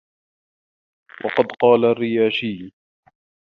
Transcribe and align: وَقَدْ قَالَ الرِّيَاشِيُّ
وَقَدْ 1.25 1.45
قَالَ 1.59 1.85
الرِّيَاشِيُّ 1.91 2.73